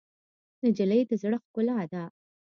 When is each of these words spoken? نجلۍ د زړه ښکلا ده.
نجلۍ 0.65 1.01
د 1.09 1.11
زړه 1.21 1.37
ښکلا 1.43 1.77
ده. 1.91 2.03